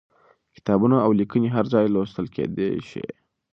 [0.55, 3.05] کتابونه او ليکنې هر ځای لوستل کېدای شي.